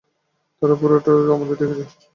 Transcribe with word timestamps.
তারা 0.61 0.75
পুরোটা 0.79 1.09
সময় 1.17 1.35
আমাদের 1.37 1.55
দেখেছে। 1.61 1.83